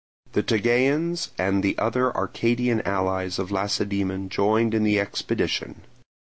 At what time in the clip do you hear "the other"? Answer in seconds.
1.61-2.11